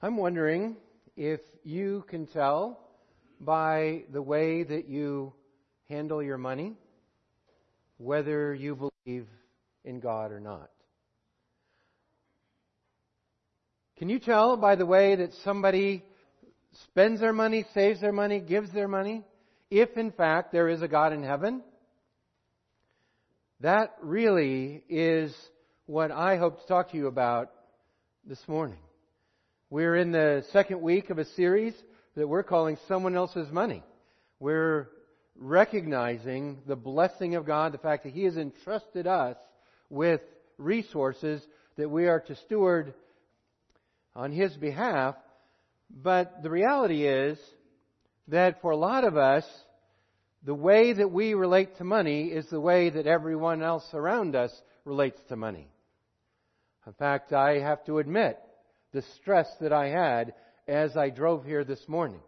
[0.00, 0.76] I'm wondering
[1.16, 2.78] if you can tell
[3.40, 5.32] by the way that you
[5.88, 6.76] handle your money
[7.96, 9.26] whether you believe
[9.84, 10.70] in God or not.
[13.96, 16.04] Can you tell by the way that somebody
[16.84, 19.24] spends their money, saves their money, gives their money,
[19.68, 21.60] if in fact there is a God in heaven?
[23.62, 25.34] That really is
[25.86, 27.50] what I hope to talk to you about
[28.24, 28.78] this morning.
[29.70, 31.74] We're in the second week of a series
[32.16, 33.82] that we're calling Someone Else's Money.
[34.40, 34.88] We're
[35.36, 39.36] recognizing the blessing of God, the fact that He has entrusted us
[39.90, 40.22] with
[40.56, 41.46] resources
[41.76, 42.94] that we are to steward
[44.16, 45.16] on His behalf.
[45.90, 47.38] But the reality is
[48.28, 49.44] that for a lot of us,
[50.44, 54.50] the way that we relate to money is the way that everyone else around us
[54.86, 55.68] relates to money.
[56.86, 58.38] In fact, I have to admit
[58.92, 60.34] the stress that I had
[60.66, 62.20] as I drove here this morning.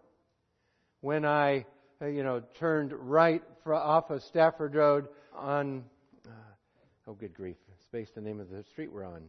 [1.01, 1.67] When I,
[2.03, 5.85] uh, you know, turned right off of Stafford Road on,
[6.27, 6.31] uh,
[7.07, 7.57] oh good grief,
[7.91, 9.23] space the name of the street we're on.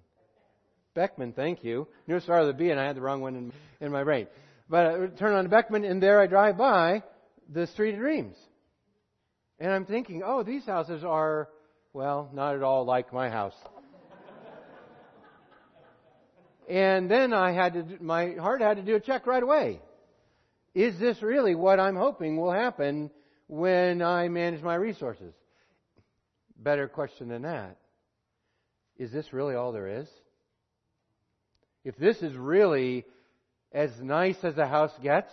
[0.94, 1.88] Beckman, thank you.
[2.08, 4.04] Knew it started with a B and I had the wrong one in, in my
[4.04, 4.28] brain.
[4.70, 7.04] But I turn on Beckman and there I drive by
[7.52, 8.36] the Street of Dreams.
[9.60, 11.50] And I'm thinking, oh, these houses are,
[11.94, 13.54] well, not at all like my house.
[16.72, 19.82] And then I had to, my heart had to do a check right away.
[20.74, 23.12] Is this really what I'm hoping will happen
[23.48, 25.34] when I manage my resources?
[26.58, 27.78] Better question than that.
[28.98, 30.08] Is this really all there is?
[31.84, 33.06] if this is really
[33.72, 35.32] as nice as a house gets,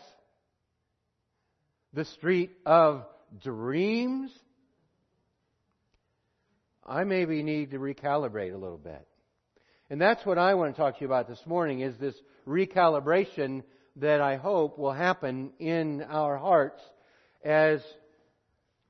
[1.92, 3.04] the street of
[3.42, 4.30] dreams,
[6.86, 9.07] I maybe need to recalibrate a little bit.
[9.90, 12.14] And that's what I want to talk to you about this morning is this
[12.46, 13.62] recalibration
[13.96, 16.82] that I hope will happen in our hearts
[17.42, 17.80] as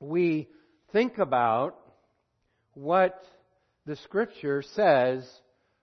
[0.01, 0.49] we
[0.91, 1.79] think about
[2.73, 3.23] what
[3.85, 5.25] the scripture says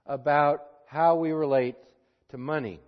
[0.05, 1.77] about how we relate
[2.31, 2.79] to money.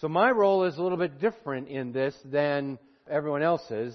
[0.00, 2.76] So my role is a little bit different in this than
[3.08, 3.94] everyone else's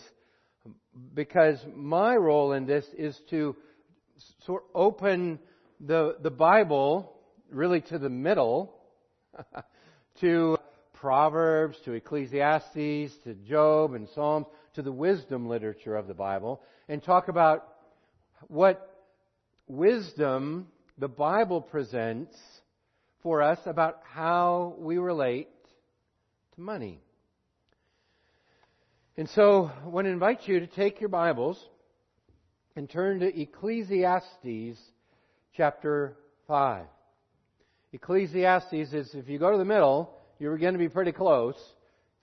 [1.13, 3.57] because my role in this is to
[4.45, 5.39] sort of open
[5.81, 7.11] the, the Bible
[7.55, 8.75] really to the middle,
[10.21, 10.57] to
[10.93, 12.73] Proverbs, to Ecclesiastes,
[13.23, 17.67] to Job and Psalms, to the wisdom literature of the Bible, and talk about
[18.47, 19.03] what
[19.67, 20.67] wisdom
[20.97, 22.35] the Bible presents
[23.23, 25.49] for us about how we relate
[26.55, 26.99] to money.
[29.17, 31.57] And so I want to invite you to take your Bibles
[32.75, 34.77] and turn to Ecclesiastes
[35.55, 36.17] chapter
[36.47, 36.85] 5.
[37.95, 41.55] Ecclesiastes is, if you go to the middle, you're going to be pretty close.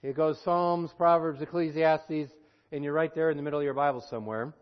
[0.03, 2.31] It goes Psalms, Proverbs, Ecclesiastes,
[2.71, 4.53] and you're right there in the middle of your Bible somewhere.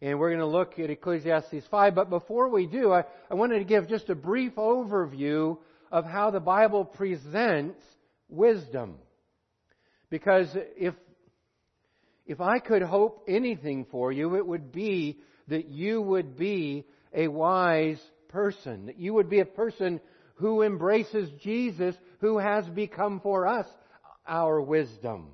[0.00, 1.94] And we're going to look at Ecclesiastes 5.
[1.94, 5.58] But before we do, I, I wanted to give just a brief overview
[5.92, 7.82] of how the Bible presents
[8.30, 8.94] wisdom.
[10.08, 10.48] Because
[10.78, 10.94] if,
[12.26, 17.28] if I could hope anything for you, it would be that you would be a
[17.28, 18.86] wise person.
[18.86, 20.00] That you would be a person
[20.36, 23.66] who embraces Jesus, who has become for us
[24.26, 25.28] our wisdom.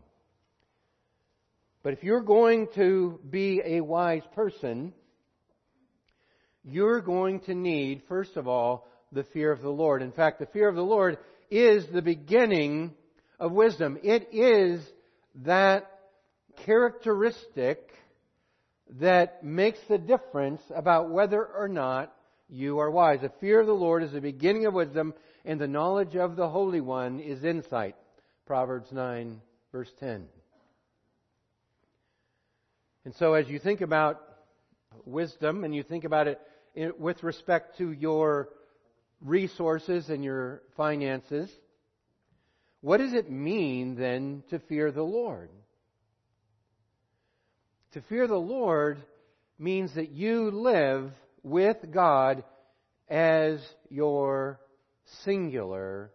[1.83, 4.93] But if you're going to be a wise person,
[6.65, 10.03] you're going to need, first of all, the fear of the Lord.
[10.03, 11.19] In fact, the fear of the Lord
[11.51, 12.95] is the beginning
[13.41, 13.99] of wisdom.
[14.03, 14.81] It is
[15.45, 15.91] that
[16.65, 17.91] characteristic
[19.01, 22.15] that makes the difference about whether or not
[22.53, 23.21] you are wise.
[23.23, 25.15] The fear of the Lord is the beginning of wisdom,
[25.45, 27.97] and the knowledge of the Holy One is insight.
[28.47, 29.41] Proverbs 9,
[29.73, 30.27] verse 10.
[33.05, 34.21] And so as you think about
[35.07, 36.41] wisdom and you think about it
[37.01, 38.51] with respect to your
[39.23, 41.51] resources and your finances,
[42.83, 45.49] what does it mean then to fear the Lord?
[47.95, 48.99] To fear the Lord
[49.59, 51.13] means that you live
[51.43, 52.45] with God
[53.09, 54.61] as your
[55.25, 56.11] singular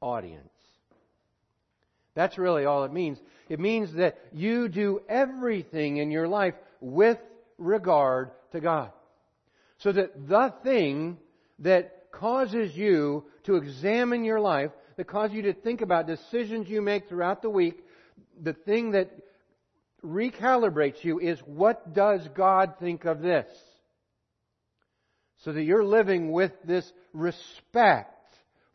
[0.00, 0.48] audience.
[2.14, 3.18] That's really all it means.
[3.48, 7.18] It means that you do everything in your life with
[7.58, 8.90] regard to God.
[9.78, 11.18] So that the thing
[11.58, 16.80] that causes you to examine your life, that causes you to think about decisions you
[16.80, 17.84] make throughout the week,
[18.42, 19.10] the thing that
[20.04, 23.46] recalibrates you is what does God think of this?
[25.44, 28.12] So that you're living with this respect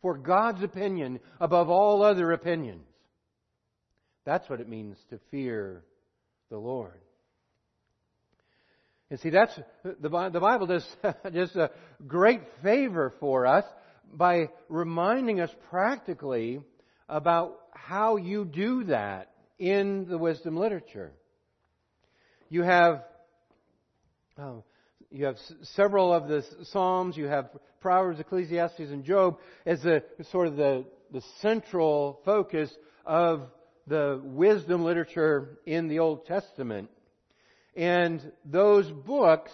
[0.00, 2.86] for God's opinion above all other opinions.
[4.24, 5.84] That's what it means to fear
[6.50, 7.00] the Lord.
[9.10, 9.52] And see, that's,
[9.84, 10.86] the, Bible does
[11.32, 11.70] just a
[12.06, 13.64] great favor for us
[14.12, 16.60] by reminding us practically
[17.08, 21.12] about how you do that in the wisdom literature.
[22.48, 23.04] You have
[24.38, 24.64] oh,
[25.12, 27.50] you have several of the Psalms, you have
[27.80, 32.70] Proverbs, Ecclesiastes, and Job as the sort of the, the central focus
[33.04, 33.42] of
[33.86, 36.88] the wisdom literature in the Old Testament.
[37.76, 39.52] And those books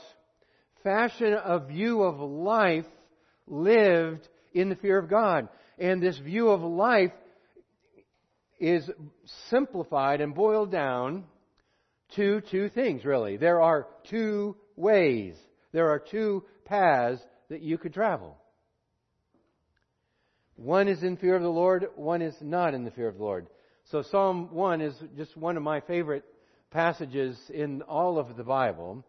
[0.83, 2.87] fashion a view of life
[3.47, 5.49] lived in the fear of God.
[5.79, 7.13] And this view of life
[8.61, 8.89] is
[9.51, 11.25] simplified and boiled down
[12.17, 13.37] to two things, really.
[13.37, 15.37] There are two ways.
[15.73, 18.37] There are two paths that you could travel.
[20.57, 23.23] One is in fear of the Lord, one is not in the fear of the
[23.23, 23.47] Lord.
[23.91, 26.25] So Psalm 1 is just one of my favorite
[26.71, 29.05] passages in all of the Bible.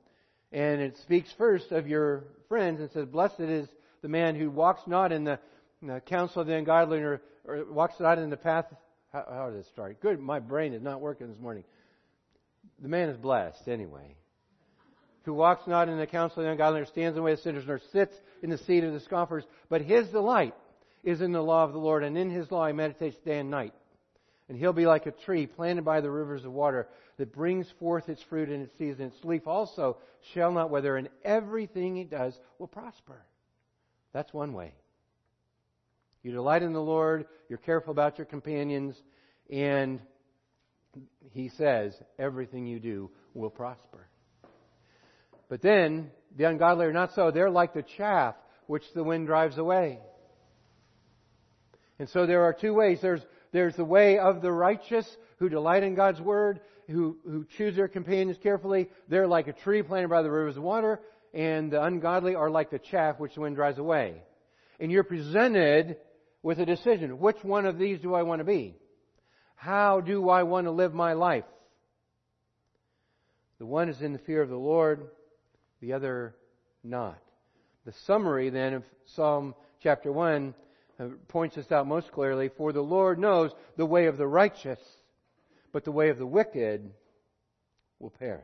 [0.52, 3.68] And it speaks first of your friends and says, Blessed is
[4.02, 5.40] the man who walks not in the,
[5.82, 8.66] in the counsel of the ungodly or, or, walks not in the path.
[9.12, 10.00] How, how did it start?
[10.02, 11.64] Good, my brain is not working this morning.
[12.82, 14.16] The man is blessed anyway.
[15.24, 17.40] Who walks not in the counsel of the ungodly, nor stands in the way of
[17.40, 19.44] sinners, nor sits in the seat of the scoffers.
[19.70, 20.56] But his delight
[21.04, 23.52] is in the law of the Lord, and in his law he meditates day and
[23.52, 23.74] night.
[24.48, 26.88] And he'll be like a tree planted by the rivers of water
[27.18, 29.08] that brings forth its fruit in its season.
[29.08, 29.98] Its leaf also
[30.34, 33.22] shall not wither, and everything he does will prosper.
[34.14, 34.74] That's one way.
[36.24, 38.96] You delight in the Lord, you're careful about your companions,
[39.50, 40.02] and
[41.32, 44.08] he says everything you do will prosper.
[45.50, 47.32] But then, the ungodly are not so.
[47.32, 48.36] They're like the chaff
[48.68, 50.00] which the wind drives away.
[51.98, 53.00] And so there are two ways.
[53.02, 55.08] There's there's the way of the righteous
[55.38, 58.90] who delight in God's word, who, who choose their companions carefully.
[59.08, 61.00] They're like a tree planted by the rivers of water,
[61.34, 64.22] and the ungodly are like the chaff which the wind drives away.
[64.80, 65.98] And you're presented
[66.44, 67.20] with a decision.
[67.20, 68.76] Which one of these do I want to be?
[69.56, 71.44] How do I want to live my life?
[73.58, 75.10] The one is in the fear of the Lord,
[75.82, 76.36] the other
[76.84, 77.22] not.
[77.86, 80.54] The summary then of Psalm chapter 1
[81.00, 82.50] uh, points this out most clearly.
[82.50, 84.80] For the Lord knows the way of the righteous,
[85.72, 86.92] but the way of the wicked
[88.00, 88.44] will perish.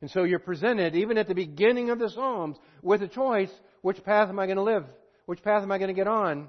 [0.00, 3.52] And so you're presented, even at the beginning of the Psalms, with a choice
[3.82, 4.84] which path am I going to live?
[5.26, 6.48] Which path am I going to get on?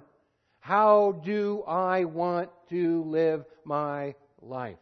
[0.59, 4.77] How do I want to live my life?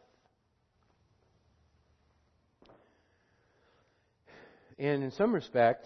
[4.82, 5.86] And in some respect,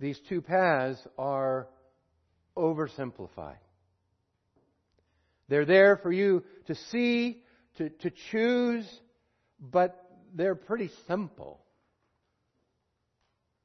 [0.00, 1.68] these two paths are
[2.56, 3.58] oversimplified.
[5.48, 7.40] They're there for you to see,
[7.78, 8.84] to, to choose,
[9.60, 11.60] but they're pretty simple.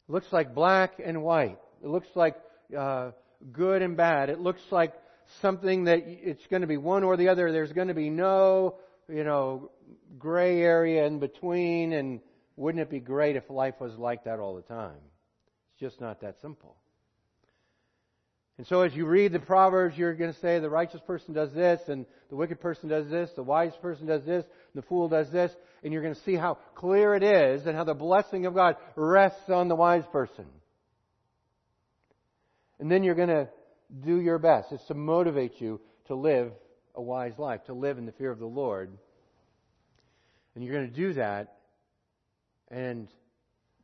[0.07, 1.57] It looks like black and white.
[1.83, 2.35] It looks like
[2.77, 3.11] uh,
[3.51, 4.29] good and bad.
[4.29, 4.93] It looks like
[5.41, 7.51] something that it's going to be one or the other.
[7.51, 8.75] There's going to be no,
[9.09, 9.71] you know,
[10.19, 11.93] gray area in between.
[11.93, 12.19] And
[12.55, 14.99] wouldn't it be great if life was like that all the time?
[15.71, 16.75] It's just not that simple.
[18.57, 21.51] And so as you read the Proverbs, you're going to say the righteous person does
[21.53, 25.09] this, and the wicked person does this, the wise person does this, and the fool
[25.09, 25.51] does this,
[25.83, 28.75] and you're going to see how clear it is and how the blessing of God
[28.95, 30.45] rests on the wise person.
[32.79, 33.49] And then you're going to
[34.03, 34.71] do your best.
[34.71, 36.51] It's to motivate you to live
[36.93, 38.91] a wise life, to live in the fear of the Lord.
[40.53, 41.55] And you're going to do that,
[42.71, 43.09] and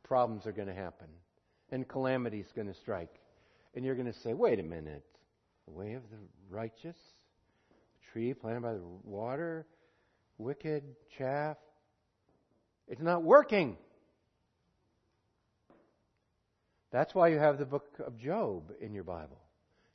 [0.02, 1.06] problems are going to happen,
[1.70, 3.14] and calamity is going to strike.
[3.74, 5.04] And you're going to say, wait a minute.
[5.66, 6.16] The way of the
[6.48, 6.96] righteous,
[8.10, 9.66] tree planted by the water,
[10.38, 10.82] wicked
[11.18, 11.58] chaff.
[12.88, 13.76] It's not working.
[16.90, 19.38] That's why you have the book of Job in your Bible.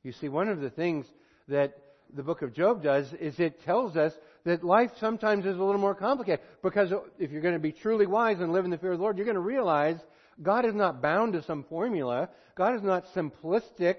[0.03, 1.07] You see, one of the things
[1.47, 1.75] that
[2.15, 4.13] the book of Job does is it tells us
[4.45, 6.41] that life sometimes is a little more complicated.
[6.61, 9.03] Because if you're going to be truly wise and live in the fear of the
[9.03, 9.97] Lord, you're going to realize
[10.41, 12.29] God is not bound to some formula.
[12.55, 13.95] God is not simplistic,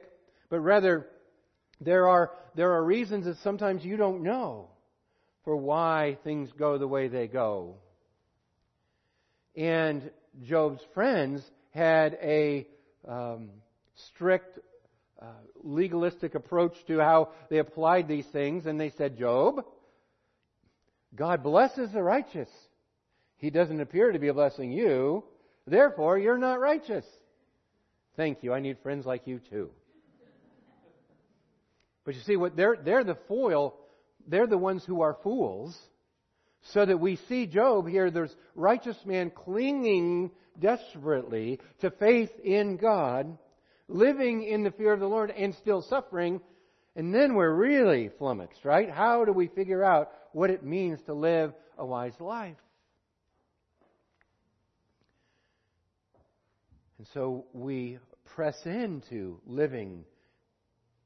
[0.50, 1.06] but rather
[1.80, 4.68] there are, there are reasons that sometimes you don't know
[5.44, 7.76] for why things go the way they go.
[9.56, 10.11] And
[10.42, 12.66] Job's friends had a
[13.06, 13.50] um,
[14.09, 14.59] strict
[15.24, 19.64] uh, legalistic approach to how they applied these things, and they said, Job,
[21.14, 22.48] God blesses the righteous.
[23.38, 25.24] He doesn't appear to be blessing you.
[25.66, 27.06] Therefore, you're not righteous.
[28.16, 28.52] Thank you.
[28.52, 29.70] I need friends like you too.
[32.04, 33.74] But you see what they're they're the foil,
[34.28, 35.74] they're the ones who are fools.
[36.72, 43.38] So that we see Job here, there's righteous man clinging desperately to faith in God,
[43.88, 46.40] living in the fear of the Lord and still suffering,
[46.96, 48.90] and then we're really flummoxed, right?
[48.90, 52.56] How do we figure out what it means to live a wise life?
[56.98, 60.04] And so we press into living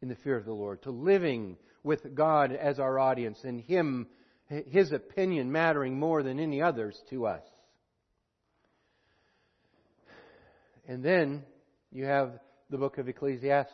[0.01, 4.07] in the fear of the Lord, to living with God as our audience and Him,
[4.47, 7.43] His opinion mattering more than any others to us.
[10.87, 11.43] And then
[11.91, 12.39] you have
[12.71, 13.73] the book of Ecclesiastes,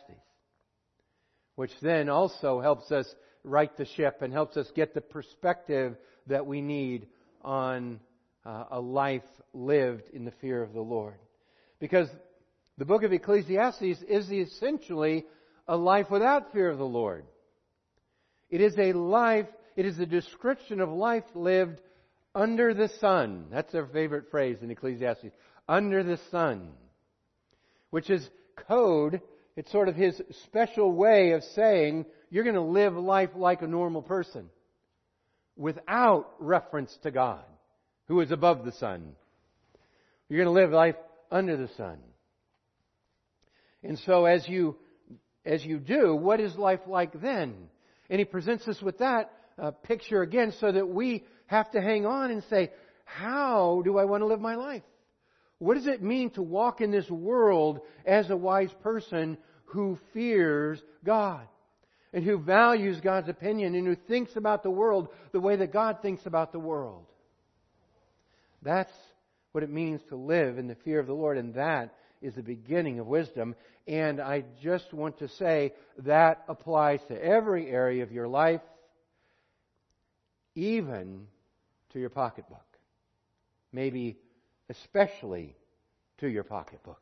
[1.55, 3.07] which then also helps us
[3.43, 5.95] right the ship and helps us get the perspective
[6.27, 7.07] that we need
[7.41, 7.99] on
[8.45, 9.23] uh, a life
[9.53, 11.15] lived in the fear of the Lord.
[11.79, 12.07] Because
[12.77, 15.25] the book of Ecclesiastes is essentially
[15.67, 17.25] a life without fear of the Lord.
[18.49, 21.81] It is a life, it is a description of life lived
[22.33, 23.45] under the sun.
[23.51, 25.33] That's their favorite phrase in Ecclesiastes.
[25.67, 26.69] Under the sun.
[27.89, 28.27] Which is
[28.67, 29.21] code.
[29.55, 33.67] It's sort of his special way of saying you're going to live life like a
[33.67, 34.49] normal person.
[35.55, 37.43] Without reference to God,
[38.07, 39.13] who is above the sun.
[40.27, 40.95] You're going to live life
[41.31, 41.97] under the sun.
[43.83, 44.75] And so as you,
[45.45, 47.55] as you do, what is life like then?
[48.09, 52.05] And he presents us with that uh, picture again so that we have to hang
[52.05, 52.71] on and say,
[53.05, 54.83] how do I want to live my life?
[55.65, 60.79] What does it mean to walk in this world as a wise person who fears
[61.03, 61.47] God?
[62.13, 66.03] And who values God's opinion and who thinks about the world the way that God
[66.03, 67.07] thinks about the world.
[68.61, 68.93] That's
[69.53, 72.43] what it means to live in the fear of the Lord, and that is the
[72.43, 73.55] beginning of wisdom.
[73.87, 78.61] And I just want to say that applies to every area of your life,
[80.53, 81.25] even
[81.93, 82.61] to your pocketbook.
[83.73, 84.19] Maybe
[84.69, 85.55] especially
[86.19, 87.01] to your pocketbook.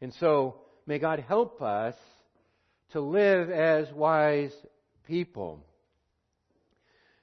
[0.00, 0.56] And so,
[0.86, 1.94] may God help us
[2.92, 4.52] to live as wise
[5.06, 5.64] people.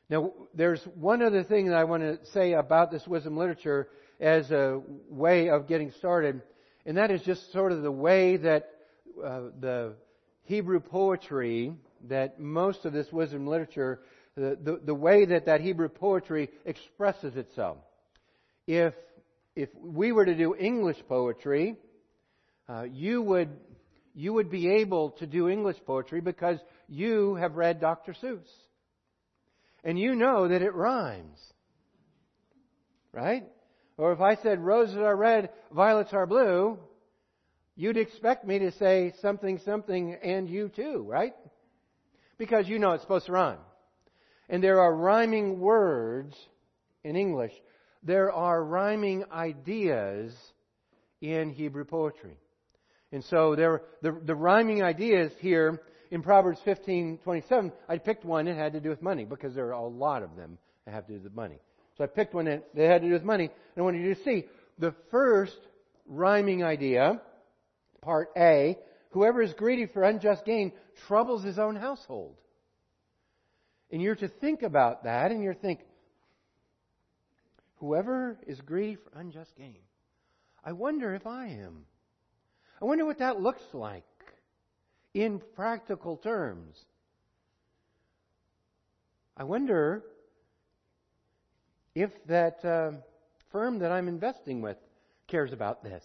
[0.09, 3.88] Now, there's one other thing that I want to say about this wisdom literature
[4.19, 6.41] as a way of getting started.
[6.85, 8.69] And that is just sort of the way that
[9.23, 9.93] uh, the
[10.43, 11.73] Hebrew poetry,
[12.07, 13.99] that most of this wisdom literature,
[14.35, 17.77] the, the, the way that that Hebrew poetry expresses itself.
[18.65, 18.93] If,
[19.55, 21.75] if we were to do English poetry,
[22.67, 23.49] uh, you would
[24.13, 28.13] you would be able to do English poetry because you have read Dr.
[28.21, 28.49] Seuss.
[29.83, 31.39] And you know that it rhymes.
[33.13, 33.47] Right?
[33.97, 36.77] Or if I said roses are red, violets are blue,
[37.75, 41.33] you'd expect me to say something, something, and you too, right?
[42.37, 43.59] Because you know it's supposed to rhyme.
[44.49, 46.35] And there are rhyming words
[47.03, 47.53] in English.
[48.03, 50.33] There are rhyming ideas
[51.21, 52.37] in Hebrew poetry.
[53.11, 58.55] And so there, the, the rhyming ideas here in Proverbs 15:27, I picked one that
[58.55, 61.17] had to do with money because there are a lot of them that have to
[61.17, 61.59] do with money.
[61.97, 64.23] So I picked one that, had to do with money, and I wanted you to
[64.23, 64.45] see
[64.77, 65.57] the first
[66.07, 67.21] rhyming idea,
[68.01, 68.77] part A,
[69.11, 70.71] whoever is greedy for unjust gain
[71.07, 72.35] troubles his own household.
[73.91, 75.81] And you're to think about that, and you're think,
[77.79, 79.79] whoever is greedy for unjust gain.
[80.63, 81.86] I wonder if I am.
[82.81, 84.03] I wonder what that looks like
[85.13, 86.77] in practical terms.
[89.36, 90.03] I wonder
[91.95, 92.91] if that uh,
[93.51, 94.77] firm that I'm investing with
[95.27, 96.03] cares about this.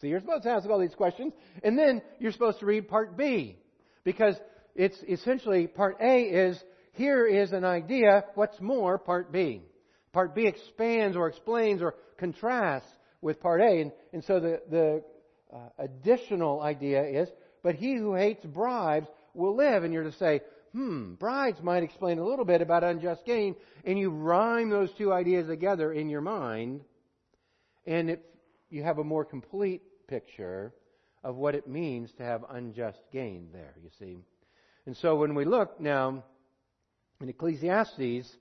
[0.00, 1.32] So you're supposed to ask all these questions,
[1.64, 3.56] and then you're supposed to read part B.
[4.04, 4.36] Because
[4.74, 6.62] it's essentially part A is
[6.92, 9.62] here is an idea, what's more, part B.
[10.12, 12.88] Part B expands or explains or contrasts
[13.20, 13.80] with part A.
[13.80, 15.02] And, and so the, the
[15.52, 17.28] uh, additional idea is,
[17.62, 19.84] but he who hates bribes will live.
[19.84, 20.40] And you're to say,
[20.72, 25.12] hmm, bribes might explain a little bit about unjust gain, and you rhyme those two
[25.12, 26.82] ideas together in your mind,
[27.86, 28.24] and it,
[28.70, 30.72] you have a more complete picture
[31.24, 34.18] of what it means to have unjust gain there, you see.
[34.86, 36.24] And so when we look now
[37.20, 38.36] in Ecclesiastes,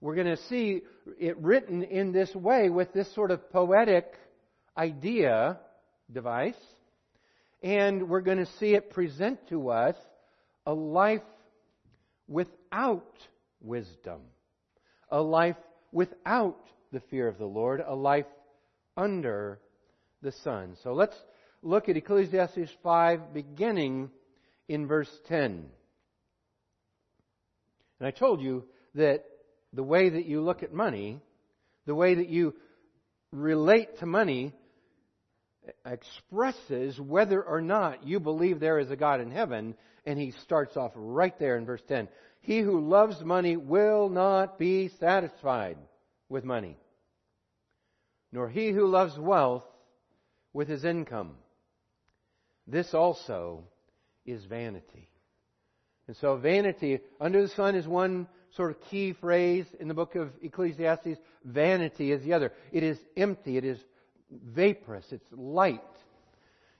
[0.00, 0.82] we're going to see
[1.18, 4.06] it written in this way with this sort of poetic
[4.76, 5.58] idea
[6.12, 6.54] device.
[7.62, 9.96] And we're going to see it present to us
[10.64, 11.22] a life
[12.28, 13.12] without
[13.60, 14.20] wisdom,
[15.10, 15.56] a life
[15.90, 16.60] without
[16.92, 18.26] the fear of the Lord, a life
[18.96, 19.58] under
[20.22, 20.76] the sun.
[20.84, 21.16] So let's
[21.62, 24.10] look at Ecclesiastes 5, beginning
[24.68, 25.64] in verse 10.
[27.98, 28.64] And I told you
[28.94, 29.24] that
[29.72, 31.20] the way that you look at money,
[31.86, 32.54] the way that you
[33.32, 34.52] relate to money,
[35.84, 39.74] expresses whether or not you believe there is a God in heaven.
[40.06, 42.08] And he starts off right there in verse 10.
[42.40, 45.76] He who loves money will not be satisfied
[46.30, 46.76] with money,
[48.32, 49.64] nor he who loves wealth
[50.52, 51.32] with his income.
[52.66, 53.64] This also
[54.24, 55.08] is vanity.
[56.06, 60.14] And so vanity, under the sun is one sort of key phrase in the book
[60.14, 61.18] of Ecclesiastes.
[61.44, 62.52] Vanity is the other.
[62.72, 63.56] It is empty.
[63.56, 63.78] It is
[64.30, 65.10] vaporous.
[65.12, 65.80] It's light.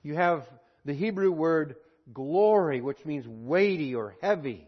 [0.03, 0.43] You have
[0.85, 1.75] the Hebrew word
[2.13, 4.67] glory, which means weighty or heavy,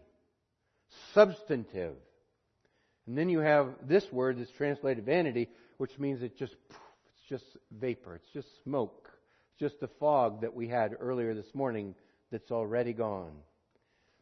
[1.14, 1.96] substantive.
[3.06, 7.44] And then you have this word that's translated vanity, which means it just, it's just
[7.72, 8.16] vapor.
[8.16, 9.10] It's just smoke.
[9.50, 11.94] It's just the fog that we had earlier this morning
[12.30, 13.32] that's already gone.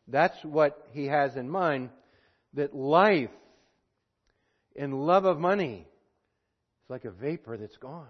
[0.08, 1.90] That's what he has in mind,
[2.54, 3.30] that life
[4.76, 5.86] and love of money
[6.84, 8.06] is like a vapor that's gone.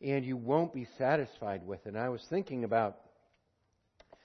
[0.00, 1.90] And you won't be satisfied with it.
[1.90, 2.98] And I was thinking about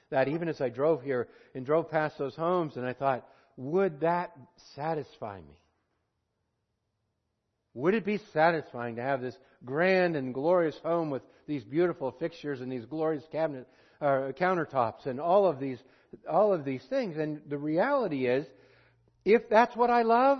[0.09, 3.27] that even as I drove here and drove past those homes, and I thought,
[3.57, 4.35] would that
[4.75, 5.59] satisfy me?
[7.73, 12.59] Would it be satisfying to have this grand and glorious home with these beautiful fixtures
[12.59, 13.67] and these glorious cabinet
[14.01, 15.77] uh, countertops and all of these
[16.29, 17.17] all of these things?
[17.17, 18.45] And the reality is,
[19.25, 20.39] if that's what I love,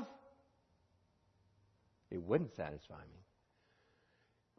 [2.10, 3.19] it wouldn't satisfy me.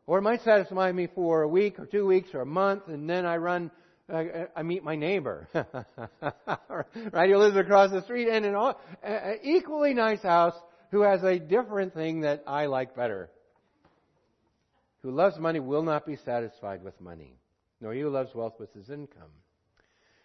[0.06, 3.08] Or it might satisfy me for a week or two weeks or a month, and
[3.08, 3.70] then I run
[4.10, 5.48] I meet my neighbor,
[7.12, 7.28] right?
[7.28, 8.80] He lives across the street and an all,
[9.42, 10.54] equally nice house
[10.90, 13.28] who has a different thing that I like better.
[15.02, 17.38] Who loves money will not be satisfied with money,
[17.82, 19.30] nor he who loves wealth with his income.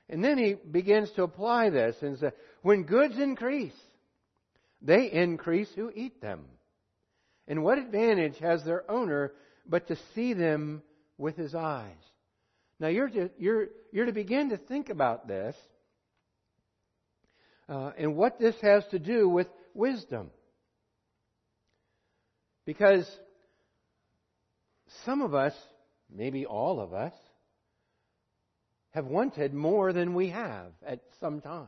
[0.10, 3.74] And then he begins to apply this and says, when goods increase,
[4.81, 6.46] they increase who eat them.
[7.48, 9.33] And what advantage has their owner
[9.68, 10.81] but to see them
[11.18, 11.96] with his eyes?
[12.79, 15.55] Now you're to, you're, you're to begin to think about this
[17.70, 20.31] uh, and what this has to do with wisdom.
[22.66, 23.09] Because
[25.05, 25.53] some of us,
[26.13, 27.13] maybe all of us,
[28.94, 31.68] have wanted more than we have at some time.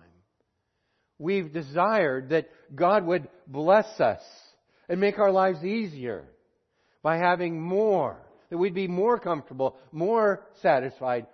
[1.17, 4.21] We've desired that God would bless us
[4.87, 6.25] and make our lives easier
[7.01, 8.17] by having more,
[8.49, 11.25] that we'd be more comfortable, more satisfied,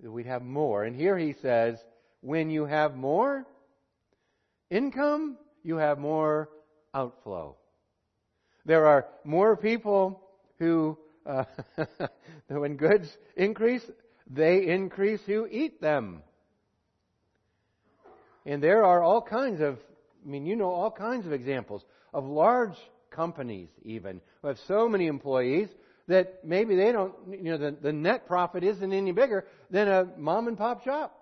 [0.00, 0.84] that we'd have more.
[0.84, 1.76] And here he says,
[2.20, 3.46] when you have more
[4.70, 6.48] income, you have more
[6.94, 7.56] outflow.
[8.64, 10.20] There are more people
[10.58, 10.96] who,
[11.26, 11.44] uh,
[12.48, 13.82] when goods increase,
[14.28, 16.22] they increase who eat them.
[18.44, 19.78] And there are all kinds of,
[20.24, 22.76] I mean, you know, all kinds of examples of large
[23.10, 25.68] companies even who have so many employees
[26.08, 30.06] that maybe they don't, you know, the, the net profit isn't any bigger than a
[30.16, 31.18] mom and pop shop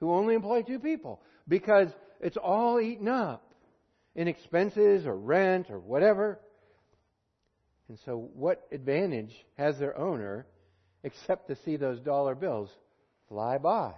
[0.00, 1.88] who only employ two people because
[2.20, 3.54] it's all eaten up
[4.16, 6.40] in expenses or rent or whatever.
[7.88, 10.46] And so, what advantage has their owner
[11.04, 12.68] except to see those dollar bills
[13.28, 13.92] fly by?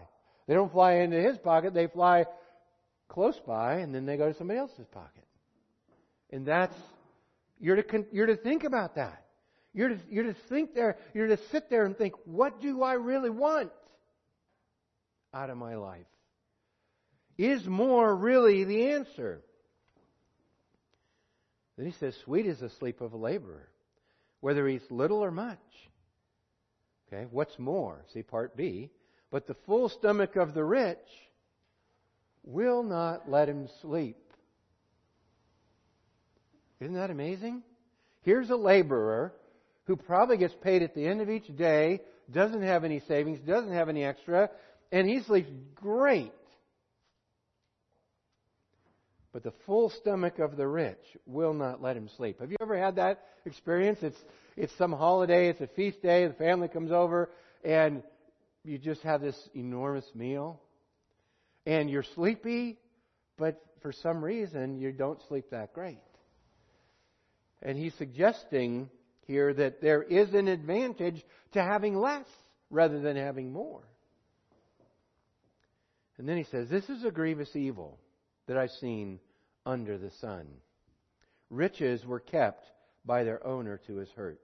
[0.46, 2.26] They don't fly into his pocket, they fly
[3.08, 5.24] close by, and then they go to somebody else's pocket.
[6.30, 6.76] And that's,
[7.58, 9.24] you're to, you're to think about that.
[9.72, 12.94] You're to, you're to think there, you're to sit there and think, what do I
[12.94, 13.70] really want
[15.32, 16.06] out of my life?
[17.38, 19.40] Is more really the answer?
[21.76, 23.68] Then he says, sweet is the sleep of a laborer
[24.40, 25.58] whether he's little or much.
[27.06, 28.04] Okay, what's more?
[28.12, 28.90] See part B.
[29.30, 30.98] But the full stomach of the rich
[32.44, 34.16] will not let him sleep.
[36.80, 37.62] Isn't that amazing?
[38.22, 39.32] Here's a laborer
[39.84, 43.72] who probably gets paid at the end of each day, doesn't have any savings, doesn't
[43.72, 44.50] have any extra,
[44.90, 46.32] and he sleeps great.
[49.36, 50.96] But the full stomach of the rich
[51.26, 52.40] will not let him sleep.
[52.40, 53.98] Have you ever had that experience?
[54.00, 54.16] It's,
[54.56, 57.28] it's some holiday, it's a feast day, the family comes over,
[57.62, 58.02] and
[58.64, 60.58] you just have this enormous meal.
[61.66, 62.78] And you're sleepy,
[63.36, 66.00] but for some reason you don't sleep that great.
[67.60, 68.88] And he's suggesting
[69.26, 71.22] here that there is an advantage
[71.52, 72.24] to having less
[72.70, 73.82] rather than having more.
[76.16, 77.98] And then he says, This is a grievous evil
[78.46, 79.20] that I've seen
[79.66, 80.46] under the sun.
[81.50, 82.64] Riches were kept
[83.04, 84.40] by their owner to his hurt.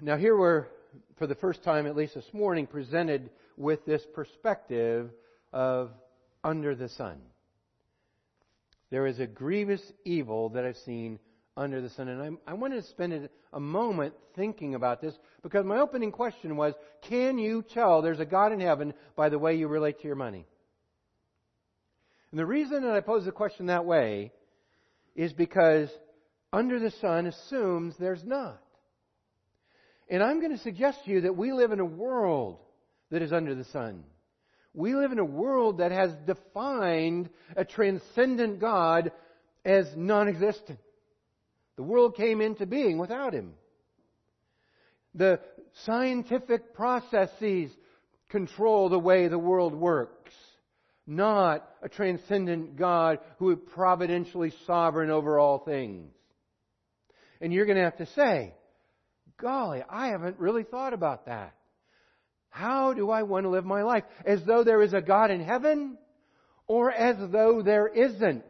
[0.00, 0.66] Now, here we're,
[1.18, 5.10] for the first time, at least this morning, presented with this perspective
[5.52, 5.90] of
[6.42, 7.18] under the sun.
[8.90, 11.18] There is a grievous evil that I've seen
[11.56, 12.08] under the sun.
[12.08, 16.56] And I, I wanted to spend a moment thinking about this because my opening question
[16.56, 20.06] was Can you tell there's a God in heaven by the way you relate to
[20.06, 20.46] your money?
[22.30, 24.32] And the reason that I pose the question that way
[25.16, 25.90] is because
[26.52, 28.60] under the sun assumes there's not.
[30.08, 32.58] And I'm going to suggest to you that we live in a world
[33.10, 34.04] that is under the sun.
[34.74, 39.12] We live in a world that has defined a transcendent God
[39.64, 40.78] as non existent.
[41.76, 43.54] The world came into being without him.
[45.14, 45.40] The
[45.84, 47.70] scientific processes
[48.28, 50.32] control the way the world works,
[51.10, 56.12] not a transcendent God who is providentially sovereign over all things.
[57.40, 58.54] And you're going to have to say,
[59.36, 61.54] golly, I haven't really thought about that.
[62.48, 64.04] How do I want to live my life?
[64.24, 65.98] As though there is a God in heaven
[66.68, 68.44] or as though there isn't?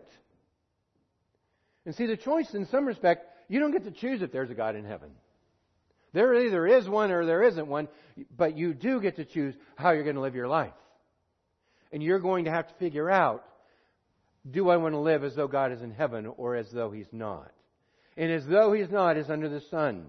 [1.87, 4.55] And see, the choice in some respect, you don't get to choose if there's a
[4.55, 5.11] God in heaven.
[6.13, 7.89] There either is one or there isn't one,
[8.37, 10.73] but you do get to choose how you're going to live your life.
[11.93, 13.45] And you're going to have to figure out,
[14.49, 17.13] do I want to live as though God is in heaven or as though He's
[17.13, 17.51] not?
[18.17, 20.07] And as though He's not is under the sun.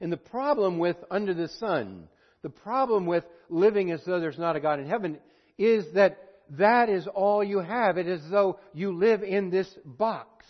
[0.00, 2.08] And the problem with under the sun
[2.42, 5.18] the problem with living as though there's not a God in heaven
[5.58, 6.18] is that
[6.50, 7.98] that is all you have.
[7.98, 10.46] It is as though you live in this box.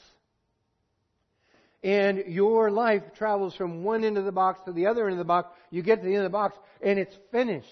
[1.83, 5.19] And your life travels from one end of the box to the other end of
[5.19, 5.49] the box.
[5.71, 7.69] You get to the end of the box and it's finished.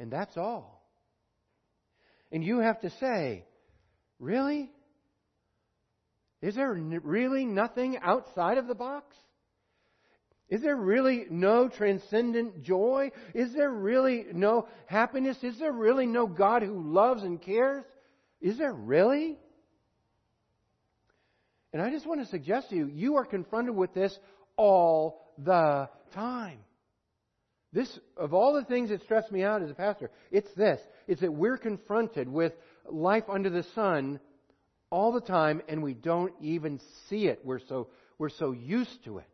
[0.00, 0.82] And that's all.
[2.32, 3.44] And you have to say,
[4.18, 4.70] really?
[6.40, 9.14] Is there really nothing outside of the box?
[10.48, 13.12] Is there really no transcendent joy?
[13.34, 15.36] Is there really no happiness?
[15.42, 17.84] Is there really no God who loves and cares?
[18.40, 19.38] Is there really?
[21.72, 24.18] And I just want to suggest to you, you are confronted with this
[24.56, 26.58] all the time.
[27.72, 30.80] This, of all the things that stress me out as a pastor, it's this.
[31.06, 32.52] It's that we're confronted with
[32.90, 34.18] life under the sun
[34.90, 37.40] all the time and we don't even see it.
[37.44, 39.26] We're so, we're so used to it.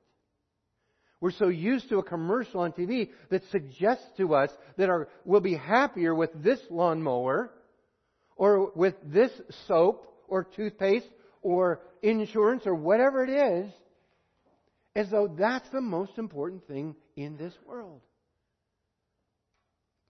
[1.18, 5.40] We're so used to a commercial on TV that suggests to us that our, we'll
[5.40, 7.50] be happier with this lawnmower
[8.36, 9.30] or with this
[9.66, 11.08] soap or toothpaste
[11.40, 13.72] or insurance or whatever it is,
[14.94, 18.02] as though that's the most important thing in this world.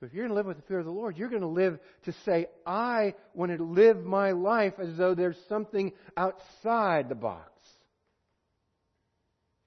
[0.01, 1.49] But if you're going to live with the fear of the Lord, you're going to
[1.49, 7.15] live to say, I want to live my life as though there's something outside the
[7.15, 7.51] box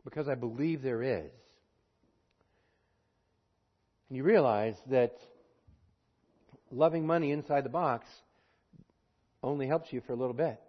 [0.04, 1.32] because I believe there is.
[4.10, 5.18] And you realize that
[6.72, 8.08] loving money inside the box
[9.42, 10.60] only helps you for a little bit.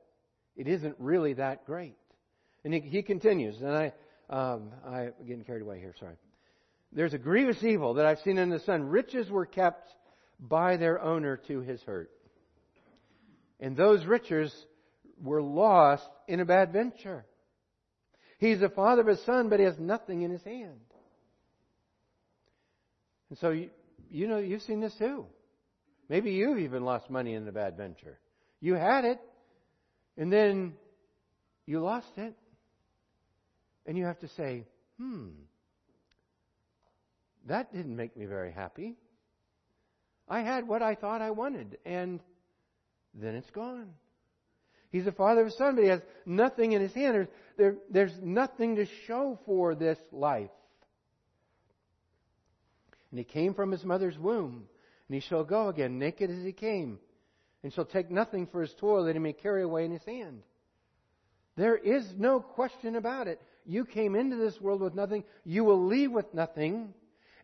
[0.57, 1.97] It isn't really that great.
[2.65, 3.93] And he, he continues, and I,
[4.29, 6.17] um, I'm getting carried away here, sorry.
[6.93, 8.85] There's a grievous evil that I've seen in the sun.
[8.85, 9.89] Riches were kept
[10.41, 12.11] by their owner to his hurt.
[13.61, 14.55] And those riches
[15.23, 17.25] were lost in a bad venture.
[18.39, 20.81] He's the father of his son, but he has nothing in his hand.
[23.29, 23.71] And so, you,
[24.11, 25.27] you know, you've seen this too.
[26.09, 28.19] Maybe you've even lost money in a bad venture.
[28.61, 29.21] You had it,
[30.17, 30.73] and then
[31.67, 32.35] you lost it.
[33.87, 34.65] And you have to say,
[34.99, 35.29] hmm,
[37.47, 38.97] that didn't make me very happy.
[40.29, 42.21] I had what I thought I wanted, and
[43.15, 43.89] then it's gone.
[44.91, 47.15] He's the father of a son, but he has nothing in his hand.
[47.15, 50.51] There's, there, there's nothing to show for this life.
[53.11, 54.65] And he came from his mother's womb,
[55.09, 56.99] and he shall go again naked as he came,
[57.63, 60.43] and shall take nothing for his toil that he may carry away in his hand.
[61.57, 63.41] There is no question about it.
[63.67, 65.25] You came into this world with nothing.
[65.45, 66.95] You will leave with nothing.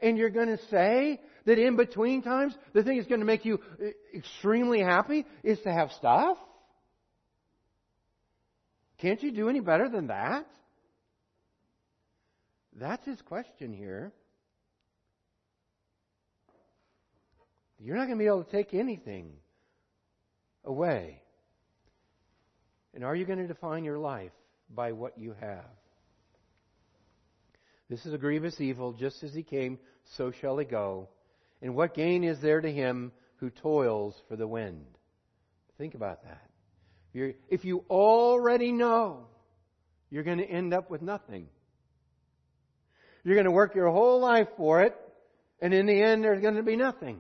[0.01, 3.45] And you're going to say that in between times, the thing that's going to make
[3.45, 6.37] you uh, extremely happy is to have stuff?
[8.99, 10.47] Can't you do any better than that?
[12.79, 14.13] That's his question here.
[17.79, 19.33] You're not going to be able to take anything
[20.65, 21.23] away.
[22.95, 24.33] And are you going to define your life
[24.75, 25.67] by what you have?
[27.89, 28.93] This is a grievous evil.
[28.93, 29.79] Just as he came,
[30.17, 31.09] so shall he go.
[31.63, 34.85] And what gain is there to him who toils for the wind?
[35.79, 36.43] Think about that.
[37.13, 39.27] You're, if you already know
[40.11, 41.49] you're going to end up with nothing,
[43.25, 44.95] you're going to work your whole life for it,
[45.61, 47.19] And in the end, there's going to be nothing.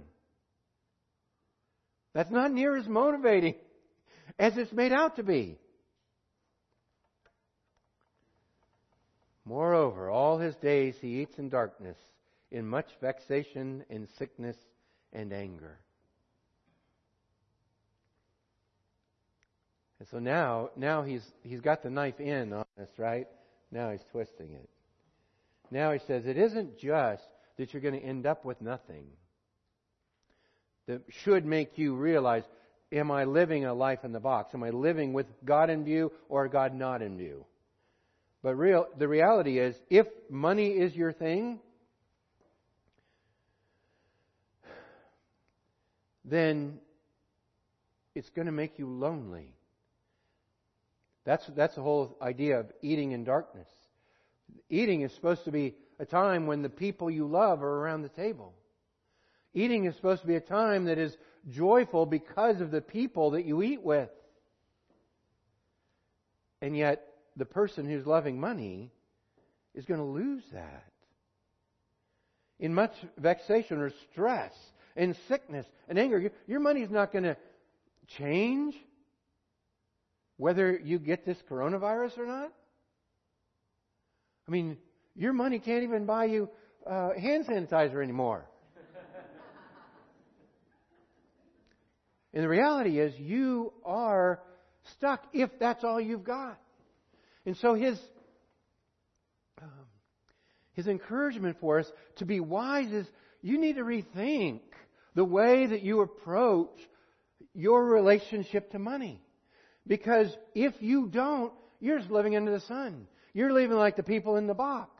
[2.12, 3.54] That's not near as motivating
[4.38, 5.58] as it's made out to be.
[9.46, 11.96] Moreover, all his days he eats in darkness,
[12.50, 14.56] in much vexation in sickness
[15.12, 15.78] and anger.
[20.00, 23.28] And so now, now he's, he's got the knife in on us, right?
[23.70, 24.68] Now he's twisting it.
[25.70, 29.06] Now he says, it isn't just that you're going to end up with nothing.
[30.88, 32.42] That should make you realize,
[32.92, 34.54] am I living a life in the box?
[34.54, 37.44] Am I living with God in view or God not in view?
[38.46, 41.58] But real, the reality is, if money is your thing,
[46.24, 46.78] then
[48.14, 49.52] it's going to make you lonely.
[51.24, 53.66] That's, that's the whole idea of eating in darkness.
[54.70, 58.10] Eating is supposed to be a time when the people you love are around the
[58.10, 58.54] table.
[59.54, 61.16] Eating is supposed to be a time that is
[61.50, 64.10] joyful because of the people that you eat with.
[66.62, 67.02] And yet,
[67.36, 68.90] the person who's loving money
[69.74, 70.84] is going to lose that.
[72.58, 74.52] In much vexation or stress
[74.96, 77.36] and sickness and anger, your money's not going to
[78.18, 78.74] change
[80.38, 82.52] whether you get this coronavirus or not?
[84.46, 84.76] I mean,
[85.14, 86.48] your money can't even buy you
[86.86, 88.46] uh, hand sanitizer anymore.
[92.32, 94.40] and the reality is, you are
[94.96, 96.58] stuck if that's all you've got.
[97.46, 97.98] And so his
[99.62, 99.86] um,
[100.72, 103.06] his encouragement for us to be wise is
[103.40, 104.60] you need to rethink
[105.14, 106.76] the way that you approach
[107.54, 109.22] your relationship to money.
[109.86, 113.06] Because if you don't, you're just living under the sun.
[113.32, 114.90] You're living like the people in the box.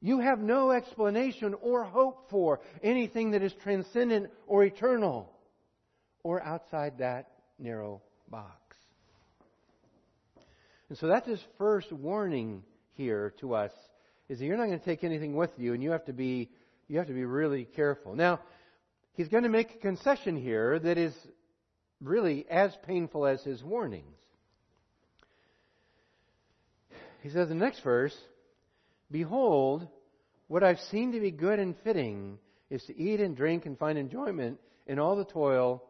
[0.00, 5.30] You have no explanation or hope for anything that is transcendent or eternal
[6.24, 8.61] or outside that narrow box.
[10.92, 12.62] And so that's his first warning
[12.98, 13.72] here to us
[14.28, 16.50] is that you're not going to take anything with you and you have to be
[16.86, 18.14] you have to be really careful.
[18.14, 18.40] Now,
[19.14, 21.14] he's going to make a concession here that is
[22.02, 24.18] really as painful as his warnings.
[27.22, 28.14] He says in the next verse,
[29.10, 29.88] Behold,
[30.48, 32.36] what I've seen to be good and fitting
[32.68, 35.82] is to eat and drink and find enjoyment in all the toil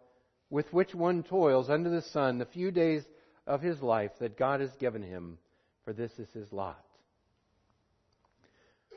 [0.49, 3.03] with which one toils under the sun the few days
[3.47, 5.39] of his life that God has given him,
[5.85, 6.85] for this is his lot.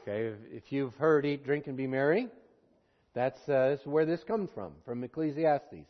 [0.01, 2.27] Okay, if you've heard eat, drink, and be merry,
[3.15, 5.87] that's, uh, where this comes from, from Ecclesiastes.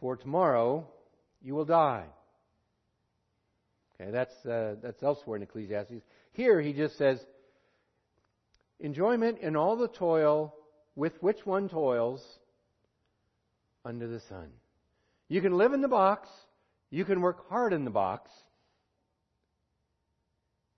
[0.00, 0.86] For tomorrow
[1.42, 2.06] you will die.
[4.00, 6.02] Okay, that's, uh, that's elsewhere in Ecclesiastes.
[6.32, 7.18] Here he just says,
[8.80, 10.54] enjoyment in all the toil
[10.94, 12.24] with which one toils
[13.84, 14.48] under the sun.
[15.28, 16.28] You can live in the box,
[16.90, 18.30] you can work hard in the box,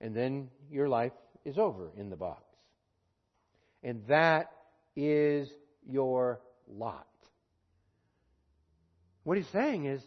[0.01, 1.13] and then your life
[1.45, 2.43] is over in the box.
[3.83, 4.51] And that
[4.97, 5.49] is
[5.87, 7.07] your lot.
[9.25, 10.03] What he's saying is,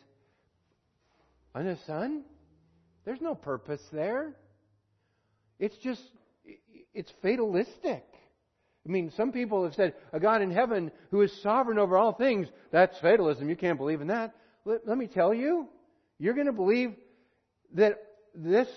[1.55, 2.23] on the sun,
[3.05, 4.35] there's no purpose there.
[5.59, 6.01] It's just,
[6.93, 8.03] it's fatalistic.
[8.85, 12.13] I mean, some people have said, a God in heaven who is sovereign over all
[12.13, 13.49] things, that's fatalism.
[13.49, 14.35] You can't believe in that.
[14.65, 15.67] Let, let me tell you,
[16.23, 16.95] you're going to believe
[17.73, 17.95] that
[18.33, 18.69] this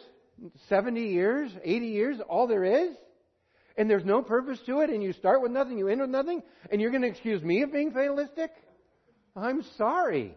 [0.69, 2.97] 70 years, 80 years, all there is,
[3.77, 6.43] and there's no purpose to it, and you start with nothing, you end with nothing,
[6.73, 8.51] and you're going to excuse me of being fatalistic?
[9.37, 10.37] I'm sorry.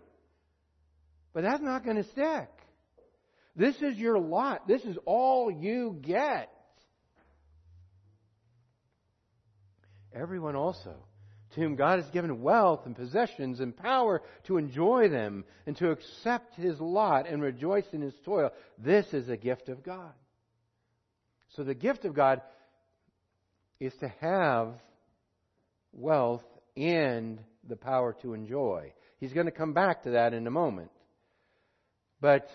[1.33, 2.49] But that's not going to stick.
[3.55, 4.67] This is your lot.
[4.67, 6.51] This is all you get.
[10.13, 10.93] Everyone also,
[11.51, 15.91] to whom God has given wealth and possessions and power to enjoy them and to
[15.91, 20.13] accept his lot and rejoice in his toil, this is a gift of God.
[21.55, 22.41] So the gift of God
[23.79, 24.73] is to have
[25.91, 26.43] wealth
[26.77, 28.93] and the power to enjoy.
[29.19, 30.91] He's going to come back to that in a moment.
[32.21, 32.49] But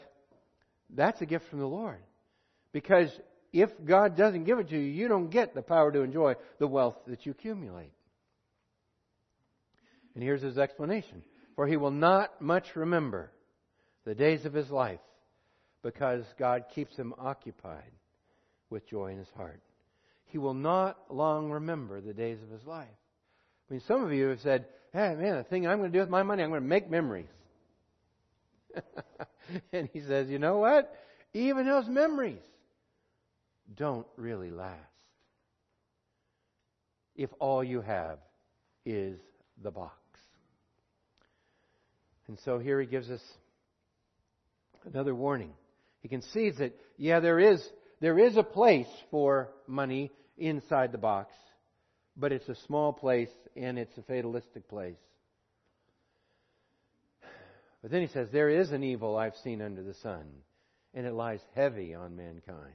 [0.90, 2.00] that's a gift from the Lord.
[2.72, 3.10] Because
[3.52, 6.66] if God doesn't give it to you, you don't get the power to enjoy the
[6.66, 7.92] wealth that you accumulate.
[10.14, 11.22] And here's his explanation.
[11.56, 13.30] For he will not much remember
[14.04, 15.00] the days of his life
[15.82, 17.92] because God keeps him occupied
[18.70, 19.60] with joy in his heart.
[20.26, 22.88] He will not long remember the days of his life.
[22.88, 26.00] I mean, some of you have said, hey, man, the thing I'm going to do
[26.00, 27.26] with my money, I'm going to make memories.
[29.72, 30.94] and he says, you know what?
[31.32, 32.42] Even those memories
[33.76, 34.78] don't really last.
[37.16, 38.18] if all you have
[38.84, 39.18] is
[39.62, 40.03] the box.
[42.28, 43.20] And so here he gives us
[44.84, 45.52] another warning.
[46.02, 47.62] He concedes that, yeah, there is,
[48.00, 51.32] there is a place for money inside the box,
[52.16, 54.96] but it's a small place and it's a fatalistic place.
[57.82, 60.24] But then he says, There is an evil I've seen under the sun,
[60.94, 62.72] and it lies heavy on mankind.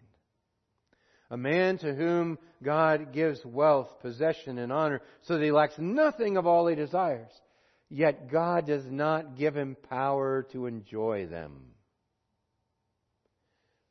[1.32, 6.38] A man to whom God gives wealth, possession, and honor, so that he lacks nothing
[6.38, 7.32] of all he desires.
[7.90, 11.54] Yet God does not give him power to enjoy them.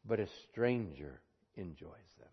[0.05, 1.21] But a stranger
[1.57, 2.29] enjoys them.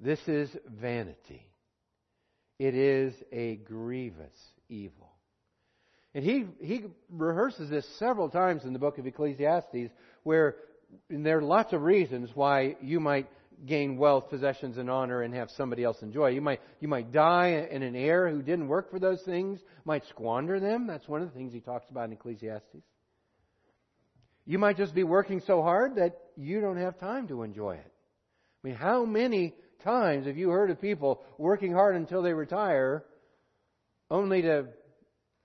[0.00, 1.42] This is vanity.
[2.58, 4.36] It is a grievous
[4.68, 5.10] evil.
[6.14, 9.92] And he, he rehearses this several times in the book of Ecclesiastes,
[10.24, 10.56] where
[11.08, 13.28] there are lots of reasons why you might
[13.66, 16.28] gain wealth, possessions, and honor and have somebody else enjoy.
[16.28, 20.06] You might, you might die and an heir who didn't work for those things might
[20.06, 20.86] squander them.
[20.86, 22.84] That's one of the things he talks about in Ecclesiastes.
[24.46, 27.92] You might just be working so hard that you don't have time to enjoy it.
[28.64, 33.04] I mean, how many times have you heard of people working hard until they retire
[34.10, 34.68] only to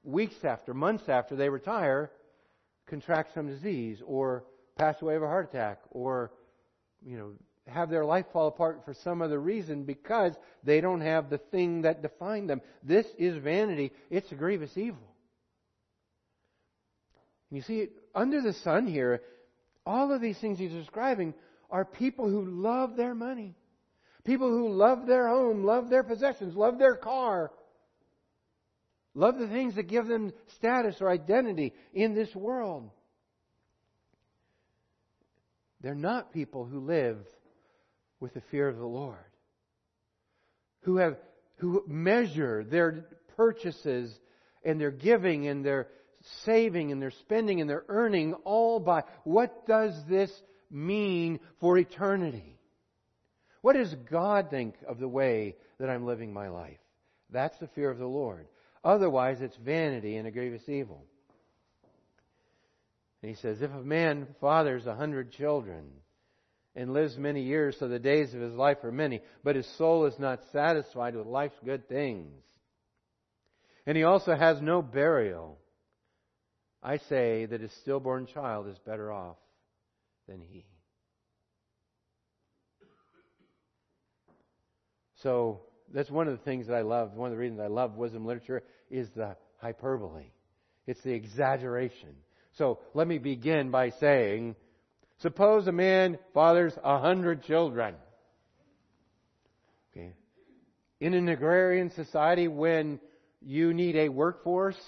[0.04, 2.12] weeks after, months after they retire,
[2.88, 4.46] contract some disease or
[4.78, 6.32] pass away of a heart attack or,
[7.06, 7.32] you know,
[7.68, 11.84] have their life fall apart for some other reason because they don't have the thing
[11.84, 12.62] that defined them.
[12.84, 13.92] This is vanity.
[14.10, 15.16] It's a grievous evil.
[17.50, 19.22] You see, under the sun here,
[19.86, 21.34] all of these things he's describing
[21.70, 23.56] are people who love their money.
[24.26, 27.52] People who love their home, love their possessions, love their car,
[29.16, 32.90] Love the things that give them status or identity in this world.
[35.82, 37.18] They're not people who live
[38.24, 39.18] with the fear of the Lord.
[40.84, 41.18] Who have
[41.58, 43.06] who measure their
[43.36, 44.18] purchases
[44.64, 45.90] and their giving and their
[46.46, 50.32] saving and their spending and their earning all by what does this
[50.72, 52.58] mean for eternity?
[53.62, 56.80] What does God think of the way that I'm living my life?
[57.30, 58.48] That's the fear of the Lord.
[58.86, 61.04] Otherwise, it's vanity and a grievous evil.
[63.22, 65.92] And he says, If a man fathers a hundred children
[66.76, 70.06] and lives many years, so the days of his life are many, but his soul
[70.06, 72.44] is not satisfied with life's good things,
[73.86, 75.58] and he also has no burial,
[76.82, 79.38] I say that his stillborn child is better off
[80.28, 80.66] than he.
[85.22, 85.62] So,
[85.94, 87.14] that's one of the things that I love.
[87.14, 90.26] One of the reasons I love wisdom literature is the hyperbole.
[90.88, 92.16] It's the exaggeration.
[92.58, 94.56] So let me begin by saying,
[95.24, 97.96] suppose a man fathers a hundred children.
[99.92, 100.14] Okay.
[101.00, 103.00] In an agrarian society when
[103.42, 104.80] you need a workforce,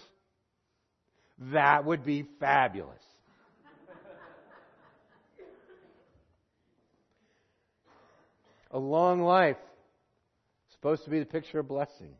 [1.39, 3.01] that would be fabulous.
[8.71, 9.55] a long life
[10.73, 12.13] supposed to be the picture of blessing.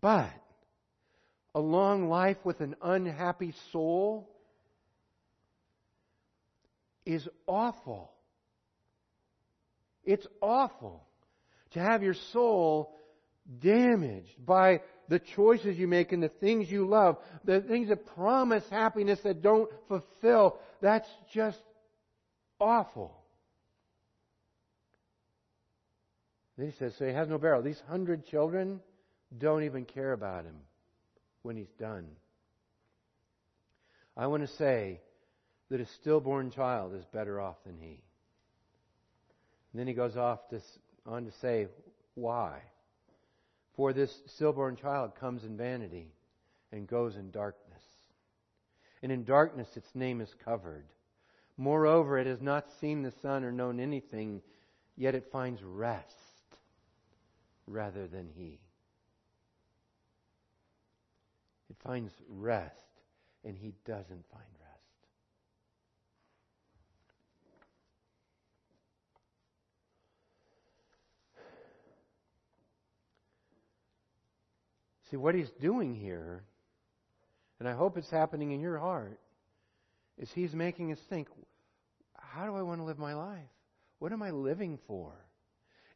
[0.00, 0.32] But
[1.54, 4.30] a long life with an unhappy soul
[7.08, 8.12] is awful.
[10.04, 11.06] It's awful
[11.72, 12.94] to have your soul
[13.60, 18.62] damaged by the choices you make and the things you love, the things that promise
[18.70, 20.58] happiness that don't fulfill.
[20.82, 21.58] That's just
[22.60, 23.16] awful.
[26.58, 27.62] Then he says, so he has no burial.
[27.62, 28.80] These hundred children
[29.38, 30.56] don't even care about him
[31.40, 32.06] when he's done.
[34.14, 35.00] I want to say
[35.70, 38.00] that a stillborn child is better off than he.
[39.72, 40.60] And then he goes off to,
[41.06, 41.68] on to say
[42.14, 42.60] why.
[43.74, 46.12] For this stillborn child comes in vanity
[46.72, 47.82] and goes in darkness.
[49.02, 50.84] And in darkness its name is covered.
[51.56, 54.42] Moreover, it has not seen the sun or known anything,
[54.96, 56.14] yet it finds rest
[57.66, 58.58] rather than he.
[61.68, 62.72] It finds rest,
[63.44, 64.68] and he doesn't find rest.
[75.10, 76.42] See, what he's doing here,
[77.58, 79.18] and I hope it's happening in your heart,
[80.18, 81.28] is he's making us think
[82.16, 83.38] how do I want to live my life?
[84.00, 85.12] What am I living for?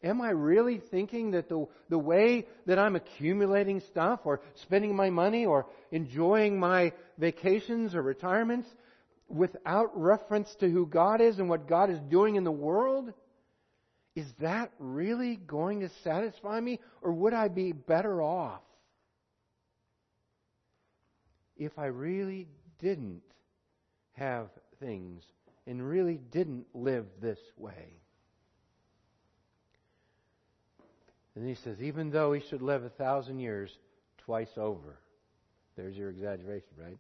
[0.03, 5.11] Am I really thinking that the, the way that I'm accumulating stuff or spending my
[5.11, 8.67] money or enjoying my vacations or retirements
[9.29, 13.13] without reference to who God is and what God is doing in the world?
[14.15, 18.61] is that really going to satisfy me, or would I be better off
[21.57, 22.49] if I really
[22.81, 23.23] didn't
[24.13, 24.49] have
[24.81, 25.23] things
[25.67, 28.01] and really didn't live this way?
[31.35, 33.71] And he says, even though he should live a thousand years
[34.25, 34.99] twice over.
[35.77, 36.99] There's your exaggeration, right?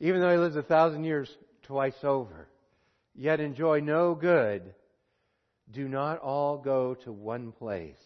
[0.00, 1.30] Even though he lives a thousand years
[1.62, 2.48] twice over,
[3.14, 4.74] yet enjoy no good,
[5.70, 7.96] do not all go to one place.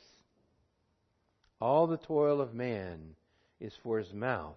[1.60, 3.14] All the toil of man
[3.60, 4.56] is for his mouth,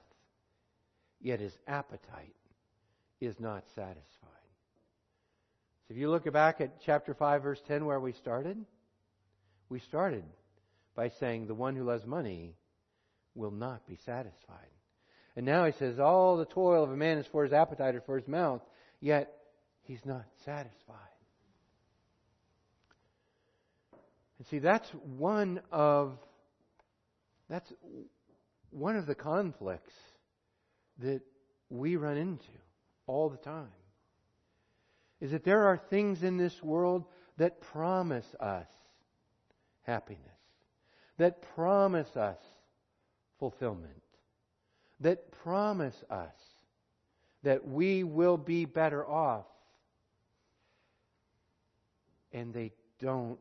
[1.21, 2.35] yet his appetite
[3.19, 3.97] is not satisfied.
[5.87, 8.57] So if you look back at chapter 5, verse 10, where we started,
[9.69, 10.23] we started
[10.95, 12.55] by saying the one who loves money
[13.35, 14.67] will not be satisfied.
[15.35, 18.01] And now he says, All the toil of a man is for his appetite or
[18.01, 18.61] for his mouth,
[18.99, 19.31] yet
[19.83, 20.97] he's not satisfied.
[24.37, 26.17] And see, that's one of
[27.47, 27.71] that's
[28.71, 29.93] one of the conflicts
[31.01, 31.21] that
[31.69, 32.51] we run into
[33.07, 33.67] all the time.
[35.19, 37.05] Is that there are things in this world
[37.37, 38.67] that promise us
[39.83, 40.21] happiness,
[41.17, 42.39] that promise us
[43.39, 44.01] fulfillment,
[44.99, 46.35] that promise us
[47.43, 49.45] that we will be better off,
[52.31, 53.39] and they don't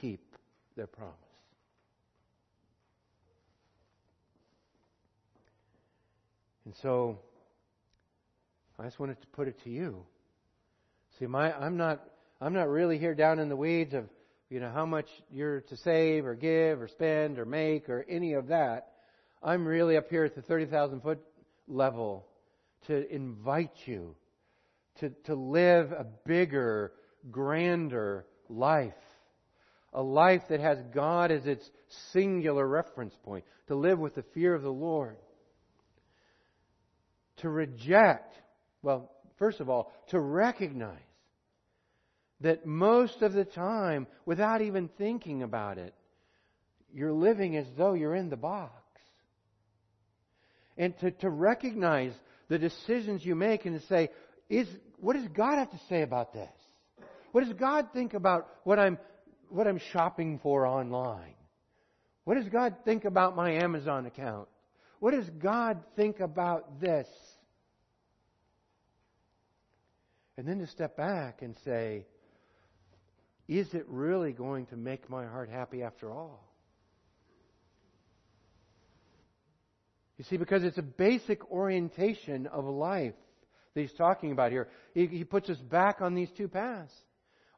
[0.00, 0.36] keep
[0.76, 1.27] their promise.
[6.68, 7.18] And so,
[8.78, 10.04] I just wanted to put it to you.
[11.18, 12.04] See, my, I'm not,
[12.42, 14.04] I'm not really here down in the weeds of
[14.50, 18.34] you know, how much you're to save or give or spend or make or any
[18.34, 18.92] of that.
[19.42, 21.20] I'm really up here at the 30,000 foot
[21.68, 22.26] level
[22.86, 24.14] to invite you
[25.00, 26.92] to, to live a bigger,
[27.30, 28.92] grander life.
[29.94, 31.66] A life that has God as its
[32.12, 33.46] singular reference point.
[33.68, 35.16] To live with the fear of the Lord.
[37.38, 38.34] To reject,
[38.82, 40.98] well, first of all, to recognize
[42.40, 45.94] that most of the time, without even thinking about it,
[46.92, 48.72] you're living as though you're in the box.
[50.76, 52.12] And to, to recognize
[52.48, 54.10] the decisions you make and to say,
[54.48, 54.68] is,
[55.00, 56.48] what does God have to say about this?
[57.32, 58.98] What does God think about what I'm,
[59.48, 61.34] what I'm shopping for online?
[62.24, 64.48] What does God think about my Amazon account?
[65.00, 67.06] What does God think about this?
[70.36, 72.06] And then to step back and say,
[73.48, 76.44] is it really going to make my heart happy after all?
[80.18, 83.14] You see, because it's a basic orientation of life
[83.74, 84.68] that he's talking about here.
[84.92, 86.92] He, he puts us back on these two paths,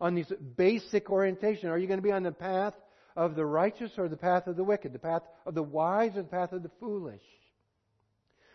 [0.01, 1.70] on these basic orientation.
[1.70, 2.74] Are you going to be on the path
[3.16, 6.22] of the righteous or the path of the wicked, the path of the wise or
[6.22, 7.22] the path of the foolish?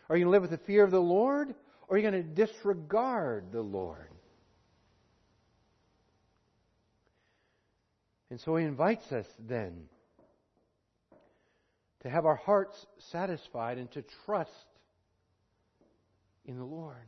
[0.09, 1.55] Are you going to live with the fear of the Lord
[1.87, 4.09] or are you going to disregard the Lord?
[8.29, 9.85] And so he invites us then
[12.01, 14.51] to have our hearts satisfied and to trust
[16.45, 17.07] in the Lord.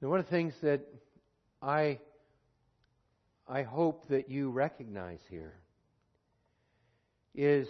[0.00, 0.80] And one of the things that
[1.60, 2.00] I,
[3.52, 5.52] I hope that you recognize here
[7.34, 7.68] is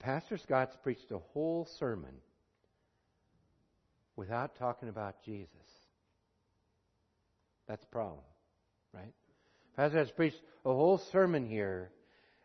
[0.00, 2.10] Pastor Scott's preached a whole sermon
[4.16, 5.48] without talking about Jesus.
[7.68, 8.24] That's a problem,
[8.92, 9.12] right?
[9.76, 11.92] Pastor has preached a whole sermon here,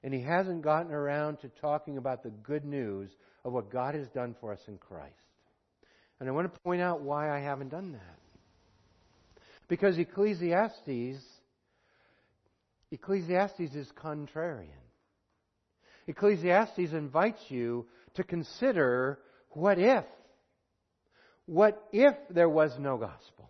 [0.04, 3.10] and he hasn't gotten around to talking about the good news
[3.44, 5.16] of what God has done for us in Christ.
[6.20, 8.20] And I want to point out why I haven't done that.
[9.68, 11.24] Because Ecclesiastes,
[12.92, 14.68] Ecclesiastes is contrarian.
[16.08, 17.86] Ecclesiastes invites you
[18.16, 19.20] to consider
[19.50, 20.06] what if?
[21.46, 23.50] What if there was no gospel?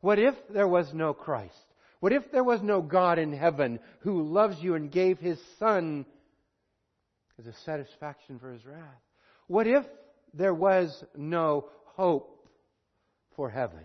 [0.00, 1.54] What if there was no Christ?
[2.00, 6.04] What if there was no God in heaven who loves you and gave his Son
[7.38, 9.02] as a satisfaction for his wrath?
[9.46, 9.84] What if
[10.34, 12.48] there was no hope
[13.34, 13.84] for heaven?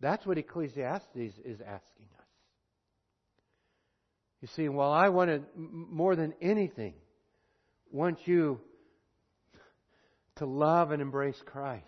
[0.00, 2.19] That's what Ecclesiastes is asking us.
[4.40, 6.94] You see, while I want more than anything,
[7.90, 8.60] want you
[10.36, 11.84] to love and embrace Christ,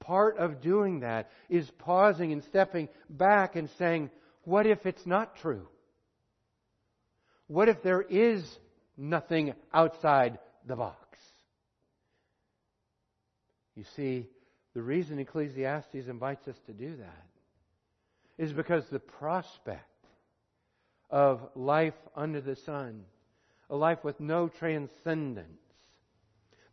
[0.00, 4.10] part of doing that is pausing and stepping back and saying,
[4.44, 5.68] what if it's not true?
[7.48, 8.42] What if there is
[8.96, 11.18] nothing outside the box?
[13.74, 14.28] You see,
[14.78, 17.26] The reason Ecclesiastes invites us to do that
[18.38, 19.97] is because the prospect
[21.10, 23.04] of life under the sun,
[23.70, 25.60] a life with no transcendence,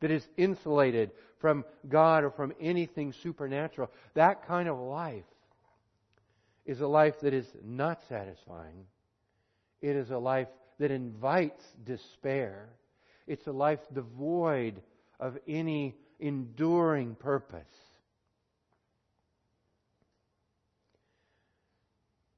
[0.01, 5.23] that is insulated from God or from anything supernatural, that kind of life
[6.65, 8.85] is a life that is not satisfying.
[9.81, 10.47] It is a life
[10.79, 12.69] that invites despair.
[13.27, 14.81] It's a life devoid
[15.19, 17.61] of any enduring purpose.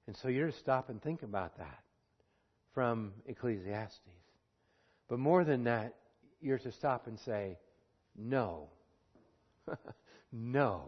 [0.05, 1.79] And so you're to stop and think about that
[2.77, 3.97] from Ecclesiastes.
[5.09, 5.95] But more than that,
[6.41, 7.57] you're to stop and say,
[8.15, 8.69] no.
[10.31, 10.83] no.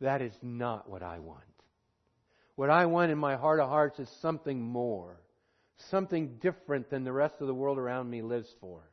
[0.00, 1.40] That is not what I want.
[2.54, 5.20] What I want in my heart of hearts is something more.
[5.90, 8.88] Something different than the rest of the world around me lives for.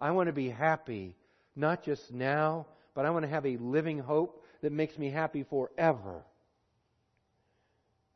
[0.00, 1.16] I want to be happy,
[1.54, 5.42] not just now, but I want to have a living hope that makes me happy
[5.42, 6.24] forever.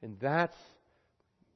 [0.01, 0.57] And that's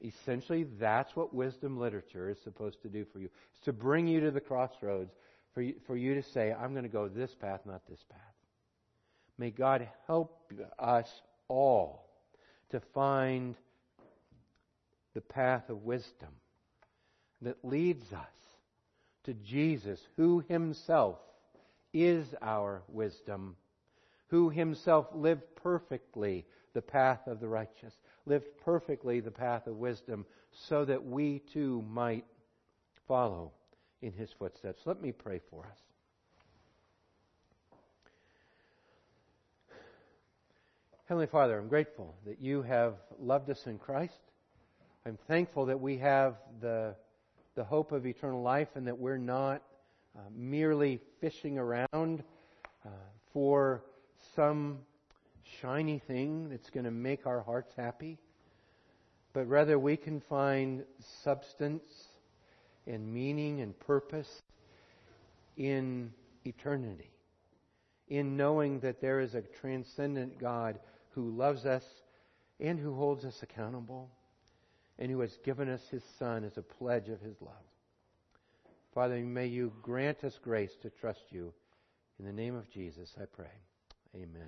[0.01, 3.29] essentially that's what wisdom literature is supposed to do for you.
[3.53, 5.13] It's to bring you to the crossroads
[5.55, 8.21] for you, for you to say, I'm going to go this path, not this path.
[9.39, 11.09] May God help us
[11.49, 12.09] all
[12.71, 13.55] to find
[15.15, 16.31] the path of wisdom
[17.43, 18.19] that leads us
[19.25, 21.19] to Jesus, who himself
[21.93, 23.57] is our wisdom,
[24.29, 26.45] who himself lived perfectly
[26.75, 27.95] the path of the righteous,
[28.27, 32.25] lived perfectly the path of wisdom, so that we too might
[33.07, 33.53] follow
[34.03, 34.83] in his footsteps.
[34.85, 35.79] Let me pray for us.
[41.09, 44.19] Heavenly Father, I'm grateful that you have loved us in Christ.
[45.07, 46.97] I'm thankful that we have the,
[47.55, 49.63] the hope of eternal life and that we're not
[50.17, 52.25] uh, merely fishing around
[52.85, 52.89] uh,
[53.33, 53.85] for
[54.35, 54.79] some
[55.61, 58.19] shiny thing that's going to make our hearts happy,
[59.33, 60.85] but rather we can find
[61.23, 62.09] substance
[62.87, 64.43] and meaning and purpose
[65.57, 66.13] in
[66.45, 67.11] eternity,
[68.09, 70.79] in knowing that there is a transcendent God
[71.11, 71.85] who loves us
[72.61, 74.11] and who holds us accountable
[74.99, 77.53] and who has given us his Son as a pledge of his love.
[78.95, 81.53] Father, may you grant us grace to trust you.
[82.19, 83.53] In the name of Jesus, I pray.
[84.15, 84.43] Amen.